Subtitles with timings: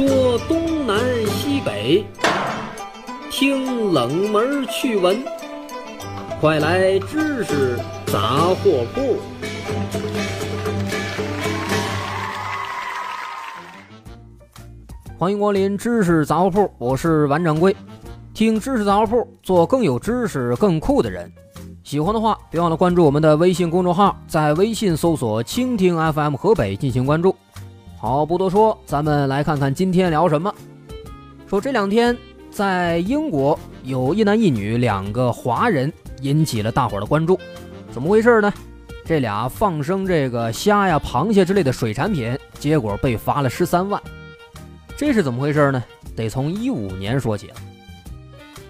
[0.00, 2.02] 说东南西北，
[3.30, 5.22] 听冷门趣闻。
[6.40, 9.18] 快来知识杂货铺！
[15.18, 17.76] 欢迎光临知识杂货铺，我是王掌柜。
[18.32, 21.30] 听知识杂货铺，做更有知识、更酷的人。
[21.84, 27.36] 喜欢的话，别忘了关注我们的微信公众号，在微信搜索“蜻蜓 FM 河北”进行关注。
[28.02, 30.50] 好，不多说，咱们来看看今天聊什么。
[31.46, 32.16] 说这两天
[32.50, 37.38] 在英国有一男一女两个华人引起了大伙的关注，
[37.90, 38.50] 怎么回事呢？
[39.04, 44.00] 这俩放生这个虾呀、螃蟹之类的水产品，结果被罚了十三万。
[44.96, 45.84] 这是怎么回事呢？
[46.16, 47.54] 得从一五年说起了。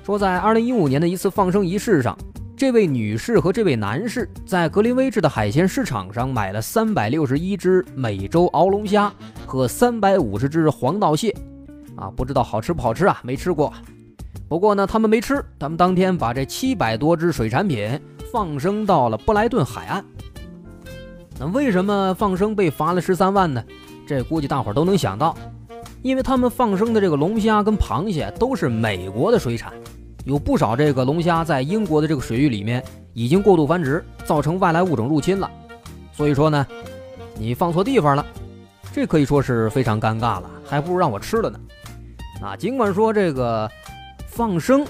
[0.05, 2.19] 说在二零一五年的一次放生仪式上。
[2.61, 9.11] 这位女士和这位男士在格林威治的海鲜市场上买了三百六十一只美洲鳌龙虾
[9.47, 11.35] 和三百五十只黄道蟹，
[11.97, 13.19] 啊，不知道好吃不好吃啊？
[13.25, 13.73] 没吃过。
[14.47, 17.99] 不过呢，他们没吃，他们当天把这七百多只水产品
[18.31, 20.05] 放生到了布莱顿海岸。
[21.39, 23.65] 那为什么放生被罚了十三万呢？
[24.07, 25.35] 这估计大伙都能想到，
[26.03, 29.73] 因为他们放生的这个龙虾跟螃蟹都是美国的水产。
[30.25, 35.51] 有不少这个龙虾在英国的这个水域里面已经过度繁殖，造成外来物种入侵了。
[36.13, 36.67] 所以说呢，
[37.39, 38.25] 你放错地方了，
[38.93, 41.59] 这可以说是非常尴尬了，还不如让我吃了呢。
[42.43, 43.71] 啊，尽管说这个
[44.29, 44.85] 放生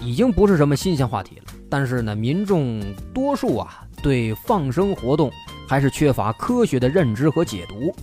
[0.00, 2.82] 已经不是什么新鲜话题了，但是呢，民众
[3.14, 5.30] 多数啊对放生活动
[5.68, 7.94] 还是缺乏科学的认知和解读。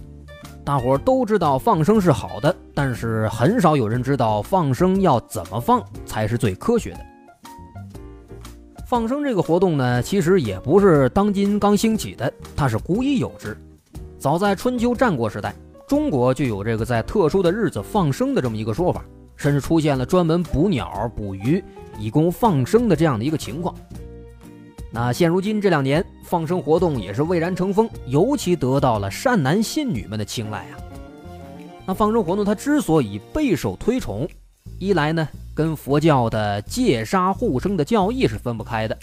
[0.69, 6.99] 大伙儿都知道放生是好的，但是很少有人知道放生要怎么放才是最科学的。
[8.85, 13.57] 放生这个活动呢，其实也不是当今刚兴起的，它是古已有之。
[14.19, 15.55] 早在春秋战国时代，
[15.87, 19.03] 中国就有这个在特殊的日子放生的这么一个说法，
[19.35, 21.63] 甚至出现了专门捕鸟、捕鱼
[21.97, 23.73] 以供放生的这样的一个情况。
[24.91, 30.73] 那现如今这两年放生活动也是蔚然成风，尤其得到了善男信女们的青睐啊。
[31.85, 34.27] 那放生活动它之所以备受推崇，
[34.79, 38.97] 一来呢跟佛教的戒杀护生的教义是分不开的，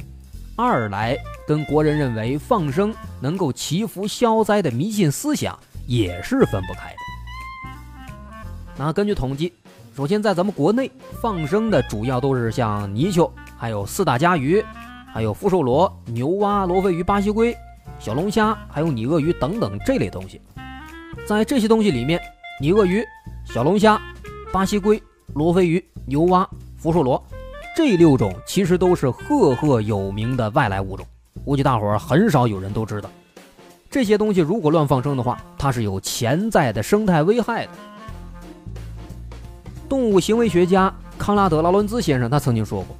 [0.57, 1.17] 二来
[1.47, 6.97] 跟国人认为放生能够祈福消灾的迷信思想也是分不开的。
[8.77, 9.53] 那根据统计，
[9.97, 10.91] 首先在咱们国内
[11.23, 14.65] 放生的主要都是像泥鳅，还有四大家鱼。
[15.17, 17.57] 还有福寿螺、牛蛙、罗非鱼、巴西龟、
[17.99, 20.39] 小龙虾，还有拟鳄鱼等等这类东西。
[21.27, 22.21] 在这些东西里面，
[22.61, 23.03] 拟鳄鱼、
[23.47, 23.99] 小龙虾、
[24.53, 27.25] 巴西龟、罗非鱼、牛蛙、福寿螺
[27.75, 31.07] 这六种其实都是赫赫有名的外来物种，
[31.47, 33.09] 估计大伙儿很少有人都知道。
[33.89, 37.73] 这些东西如果乱放生的话，它是有潜在的生态危害的。
[39.89, 42.95] 动物行为学家康拉德·劳伦兹先生他曾经说过，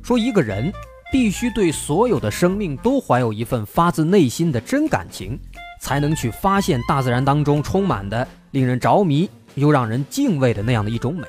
[0.00, 0.72] 说一个人。
[1.10, 5.38] 必须对所有的生命都怀有一份发自内心的真感情，
[5.80, 11.26] 才能去发现大自然当中充满的令人着迷又让人敬畏的那样的一种美。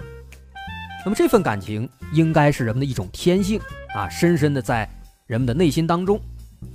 [1.03, 3.59] 那么这份感情应该是人们的一种天性
[3.95, 4.87] 啊，深深的在
[5.25, 6.19] 人们的内心当中。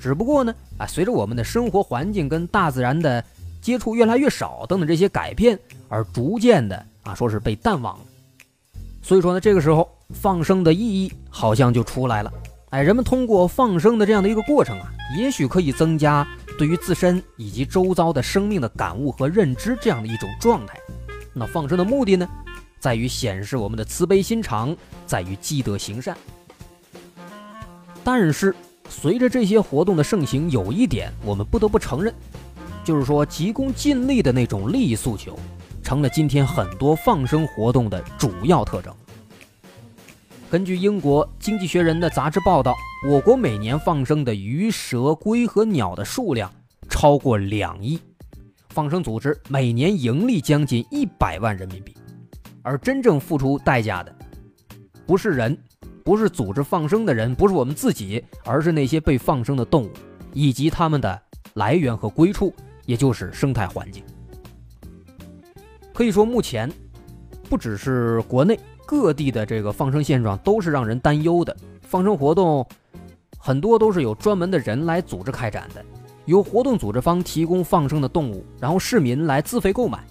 [0.00, 3.24] 只不过呢，啊，随着我们的生活环境跟大自然的
[3.60, 5.56] 接触越来越少等等这些改变，
[5.88, 8.04] 而逐渐的啊，说是被淡忘了。
[9.00, 12.32] 所以说呢，这个时候放生的意义好像就出来了。
[12.76, 16.28] 哎，人们通过放生的这样的一个过程啊，也许可以增加
[16.59, 20.78] 对于自身以及周遭的生命的感悟和认知这样的一种状态。
[21.32, 22.28] 那放生的目的呢，
[22.78, 24.76] 在于显示我们的慈悲心肠，
[25.06, 26.15] 在于积德行善。
[28.04, 28.54] 但是，
[28.91, 32.12] 随着这些活动的盛行，有一点我们不得不承认，
[32.84, 35.38] 就是说急功近利的那种利益诉求，
[35.82, 38.94] 成了今天很多放生活动的主要特征。
[40.48, 42.72] 根据英国《经济学人》的杂志报道，
[43.08, 46.48] 我国每年放生的鱼、蛇、龟和鸟的数量
[46.88, 47.98] 超过两亿，
[48.68, 51.92] 放生组织每年盈利将近一百万人民币，
[52.62, 54.16] 而真正付出代价的，
[55.04, 55.59] 不是人，
[56.04, 59.91] 不是组织放生的人，不是我们自己，而是那些被放生的动物
[60.32, 61.21] 以及它们的
[61.54, 62.54] 来源和归处，
[62.84, 64.00] 也就是生态环境。
[65.92, 66.71] 可以说，目前
[67.50, 68.56] 不只是国内。
[68.86, 71.54] 各地的这个放生现状都是让人担忧的。
[71.83, 72.66] 放生活动
[73.36, 75.84] 很多都是有专门的人来组织开展的，
[76.24, 80.03] 由活动组织方提供放生的动物，然后市民来自费购买。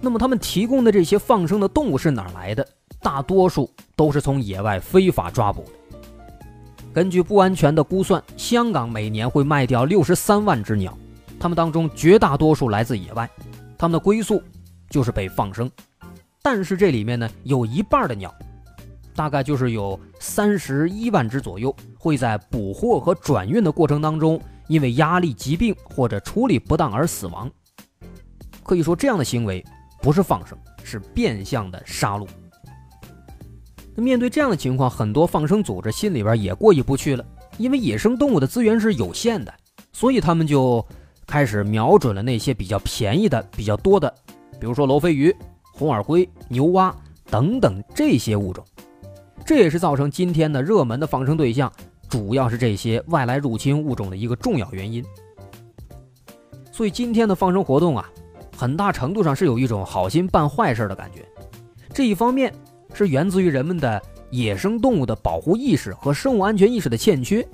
[0.00, 2.66] 那么他们提供的这些放生的动物是哪来的？
[3.00, 5.98] 大多数都是从野外非法抓捕的。
[6.92, 10.96] 根据不安全的估算，香港每年会卖掉六十三万只鸟，
[11.38, 13.28] 它们当中绝大多数来自野外，
[13.76, 14.42] 它们的归宿
[14.88, 15.70] 就是被放生。
[16.46, 18.32] 但是这里面呢，有一半的鸟，
[19.14, 24.38] 大概就是有三十一万只左右，会在捕获和转运的过程当中，
[24.68, 27.50] 因为压力、疾病或者处理不当而死亡。
[28.62, 29.64] 可以说，这样的行为
[30.02, 32.28] 不是放生，是变相的杀戮。
[33.94, 37.24] 那面对这样的情况，很多放生组织心里边也过意不去了，
[37.56, 39.54] 因为野生动物的资源是有限的，
[39.94, 40.86] 所以他们就
[41.26, 44.14] 开始瞄准了那些比较便宜的、比较多的，
[44.60, 45.34] 比如说罗非鱼。
[45.76, 46.94] 红耳龟、牛蛙
[47.26, 48.64] 等等这些物种，
[49.44, 51.70] 这也是造成今天的热门的放生对象，
[52.08, 55.04] 主要是这些外来入侵物种的一个重要原因。
[56.70, 58.08] 所以今天的放生活动啊，
[58.56, 61.24] 很大程度上是有一种好心办坏事的感觉。
[61.92, 62.52] 这一方面
[62.92, 64.00] 是源自于人们的
[64.30, 67.46] 野生动物的保护意识和生物安全意识的欠缺，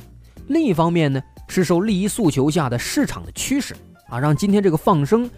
[0.48, 3.74] 另一方面呢是受利益诉求下的市场的驱使
[4.08, 5.28] 啊，让今天这个放生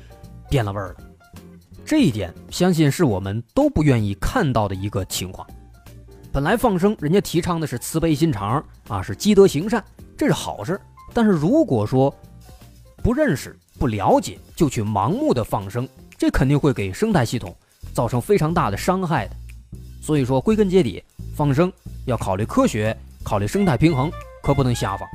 [0.48, 0.96] 变了味儿了。
[1.92, 5.46] 这一点，相信是我们都不愿意看到的一个情况。
[6.32, 9.84] 本来放生，人家提倡的是慈悲心肠啊，是积德行善，
[10.16, 10.80] 这是好事。
[11.12, 12.10] 但是如果说
[13.02, 15.86] 不认识、不了解就去盲目的放生，
[16.16, 17.54] 这肯定会给生态系统
[17.92, 19.36] 造成非常大的伤害的。
[20.00, 21.04] 所以说，归根结底，
[21.36, 21.70] 放生
[22.06, 24.10] 要考虑科学，考虑生态平衡，
[24.42, 25.06] 可不能瞎放。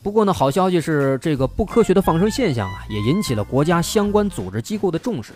[0.00, 5.32] 不过呢，好消息是，这个不科学的放生现象啊，也引起了国家相关组织机构的重视。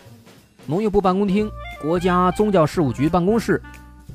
[0.67, 1.51] 农业部办公厅、
[1.81, 3.61] 国家宗教事务局办公室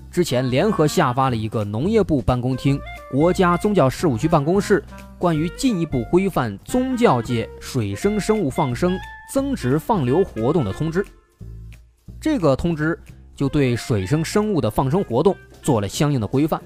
[0.09, 2.79] 之前联合下发了一个农业部办公厅、
[3.11, 4.81] 国家宗教事务局办公室
[5.19, 8.97] 关于进一步规范宗教界水生生物放生
[9.33, 11.05] 增值放流活动的通知。
[12.21, 12.97] 这个通知
[13.35, 16.61] 就对水生生物的放生活动做了相应的规范，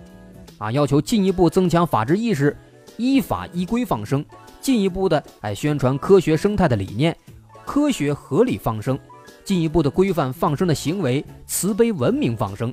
[0.59, 2.55] 啊，要求进一步增强法治意识。
[3.01, 4.23] 依法依规放生，
[4.61, 7.17] 进一步的哎宣传科学生态的理念，
[7.65, 8.97] 科学合理放生，
[9.43, 12.71] 进一步的规范放生的行为，慈悲文明放生。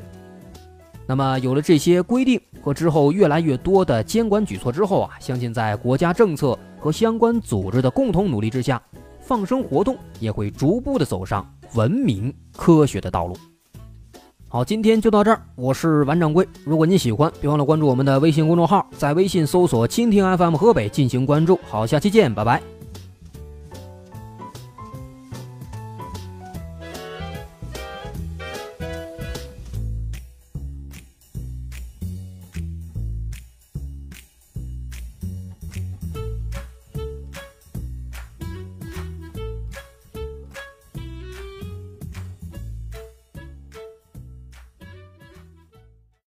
[1.06, 8.80] 那么有了这些规定和之后越来越多的监管举措之后啊，相信在国家政策和相关组织的共同努力之下，
[9.22, 13.34] 放生活动也会逐步的走上文明科学的道路。
[14.50, 15.42] 好，今天就到这儿。
[15.56, 16.48] 我是王掌柜。
[16.64, 21.60] 如果您喜欢，别忘了关注我们的微信公众号，在微信搜索“蜻蜓 FM 河北”进行关注。
[21.68, 22.77] 好，下期见，拜拜。